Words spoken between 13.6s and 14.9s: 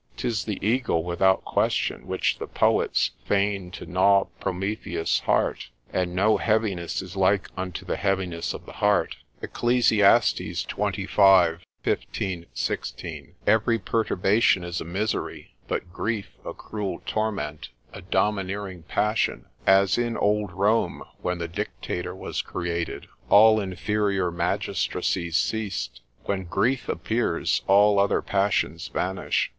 perturbation is a